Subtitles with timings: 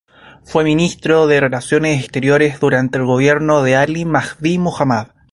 [0.43, 5.09] Fue ministro de Relaciones Exteriores durante el gobierno de Ali Mahdi Muhammad.